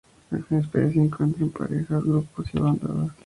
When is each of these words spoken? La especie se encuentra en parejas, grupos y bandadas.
La 0.31 0.39
especie 0.57 0.93
se 0.93 0.99
encuentra 1.05 1.43
en 1.45 1.51
parejas, 1.51 2.03
grupos 2.03 2.47
y 2.55 2.59
bandadas. 2.59 3.11